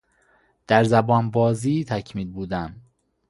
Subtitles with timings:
[0.67, 2.81] در زبان بازی تکمیل بودن